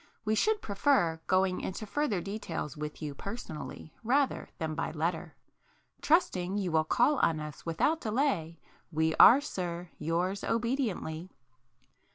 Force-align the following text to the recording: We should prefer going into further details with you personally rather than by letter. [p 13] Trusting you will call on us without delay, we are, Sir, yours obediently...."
We 0.25 0.33
should 0.33 0.63
prefer 0.63 1.21
going 1.27 1.61
into 1.61 1.85
further 1.85 2.21
details 2.21 2.75
with 2.75 3.03
you 3.03 3.13
personally 3.13 3.93
rather 4.03 4.49
than 4.57 4.73
by 4.73 4.89
letter. 4.91 5.35
[p 5.37 5.53
13] 6.01 6.01
Trusting 6.01 6.57
you 6.57 6.71
will 6.71 6.83
call 6.83 7.19
on 7.19 7.39
us 7.39 7.67
without 7.67 8.01
delay, 8.01 8.57
we 8.91 9.13
are, 9.19 9.39
Sir, 9.39 9.91
yours 9.99 10.43
obediently...." 10.43 11.29